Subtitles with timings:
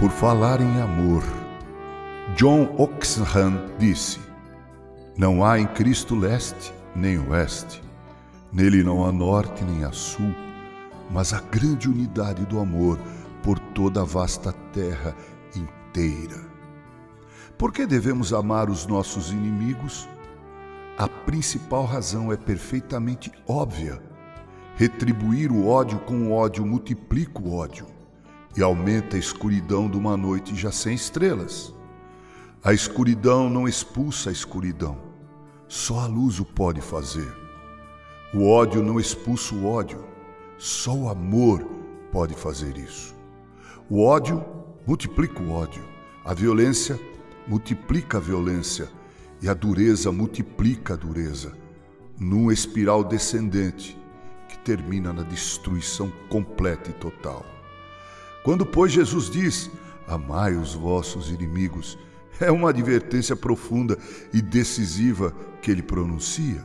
[0.00, 1.22] Por falar em amor,
[2.34, 4.18] John Oxenham disse:
[5.14, 7.82] Não há em Cristo leste nem oeste,
[8.50, 10.34] nele não há norte nem há sul,
[11.10, 12.98] mas a grande unidade do amor
[13.42, 15.14] por toda a vasta terra
[15.54, 16.46] inteira.
[17.58, 20.08] Por que devemos amar os nossos inimigos?
[20.96, 24.00] A principal razão é perfeitamente óbvia.
[24.76, 27.99] Retribuir o ódio com o ódio multiplica o ódio
[28.56, 31.74] e aumenta a escuridão de uma noite já sem estrelas.
[32.62, 34.98] A escuridão não expulsa a escuridão,
[35.68, 37.32] só a luz o pode fazer.
[38.34, 40.04] O ódio não expulsa o ódio,
[40.58, 41.64] só o amor
[42.12, 43.14] pode fazer isso.
[43.88, 44.44] O ódio
[44.86, 45.82] multiplica o ódio,
[46.24, 46.98] a violência
[47.46, 48.88] multiplica a violência
[49.40, 51.52] e a dureza multiplica a dureza,
[52.18, 53.98] numa espiral descendente
[54.48, 57.44] que termina na destruição completa e total.
[58.42, 59.70] Quando, pois, Jesus diz:
[60.06, 61.98] Amai os vossos inimigos,
[62.40, 63.98] é uma advertência profunda
[64.32, 66.64] e decisiva que ele pronuncia.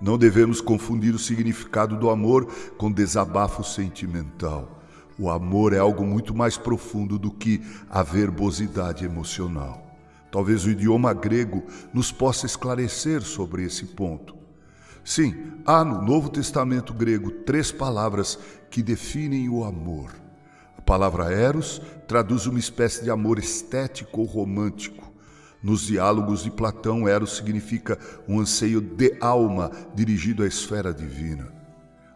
[0.00, 4.80] Não devemos confundir o significado do amor com desabafo sentimental.
[5.18, 9.86] O amor é algo muito mais profundo do que a verbosidade emocional.
[10.30, 14.34] Talvez o idioma grego nos possa esclarecer sobre esse ponto.
[15.04, 18.38] Sim, há no Novo Testamento grego três palavras
[18.70, 20.21] que definem o amor.
[20.82, 25.12] A palavra eros traduz uma espécie de amor estético ou romântico.
[25.62, 31.52] Nos diálogos de Platão, eros significa um anseio de alma dirigido à esfera divina.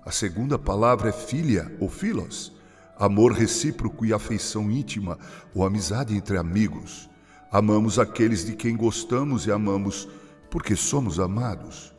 [0.05, 2.53] A segunda palavra é filia ou filos,
[2.99, 5.17] amor recíproco e afeição íntima
[5.55, 7.09] ou amizade entre amigos.
[7.53, 10.09] Amamos aqueles de quem gostamos e amamos
[10.51, 11.95] porque somos amados.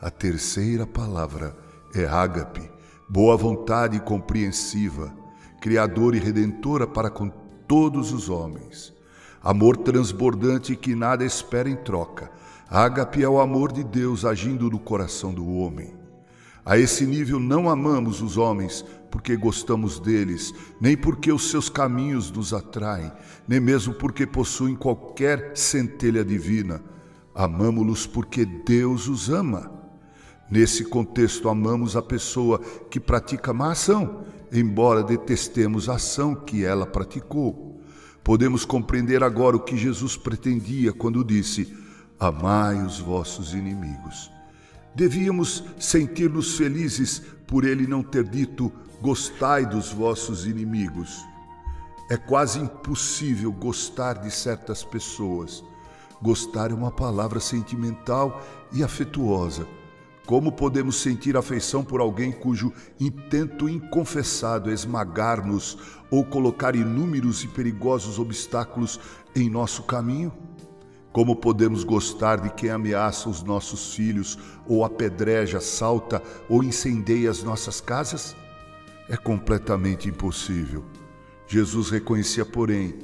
[0.00, 1.54] A terceira palavra
[1.94, 2.70] é ágape,
[3.06, 5.25] boa vontade compreensiva,
[5.60, 7.30] criadora e redentora para com
[7.66, 8.94] todos os homens.
[9.42, 12.30] Amor transbordante que nada espera em troca.
[12.68, 15.94] Ágape é o amor de Deus agindo no coração do homem.
[16.64, 22.28] A esse nível não amamos os homens porque gostamos deles, nem porque os seus caminhos
[22.30, 23.12] nos atraem,
[23.46, 26.82] nem mesmo porque possuem qualquer centelha divina.
[27.32, 29.70] Amamos-los porque Deus os ama.
[30.50, 32.58] Nesse contexto, amamos a pessoa
[32.90, 37.80] que pratica má ação, embora detestemos a ação que ela praticou.
[38.22, 41.76] Podemos compreender agora o que Jesus pretendia quando disse:
[42.18, 44.30] Amai os vossos inimigos.
[44.94, 51.24] Devíamos sentir-nos felizes por ele não ter dito: Gostai dos vossos inimigos.
[52.10, 55.62] É quase impossível gostar de certas pessoas.
[56.22, 58.42] Gostar é uma palavra sentimental
[58.72, 59.66] e afetuosa.
[60.26, 65.78] Como podemos sentir afeição por alguém cujo intento inconfessado é esmagar-nos
[66.10, 68.98] ou colocar inúmeros e perigosos obstáculos
[69.36, 70.32] em nosso caminho?
[71.12, 77.44] Como podemos gostar de quem ameaça os nossos filhos, ou apedreja, salta ou incendeia as
[77.44, 78.34] nossas casas?
[79.08, 80.84] É completamente impossível.
[81.46, 82.98] Jesus reconhecia, porém,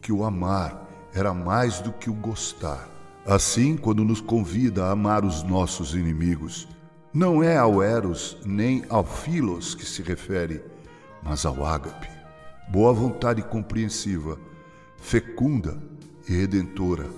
[0.00, 2.88] que o amar era mais do que o gostar.
[3.26, 6.66] Assim, quando nos convida a amar os nossos inimigos,
[7.14, 10.62] não é ao Eros nem ao Filos que se refere,
[11.22, 12.08] mas ao ágape.
[12.68, 14.38] Boa vontade compreensiva,
[14.96, 15.80] fecunda
[16.28, 17.08] e redentora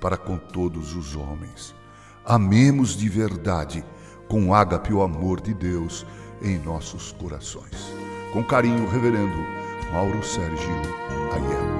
[0.00, 1.74] para com todos os homens.
[2.24, 3.84] Amemos de verdade,
[4.28, 6.04] com ágape o amor de Deus
[6.42, 7.92] em nossos corações.
[8.32, 9.36] Com carinho, Reverendo
[9.92, 10.72] Mauro Sérgio
[11.32, 11.71] Aiello.